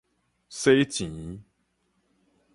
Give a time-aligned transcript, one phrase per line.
[0.49, 1.43] 洗錢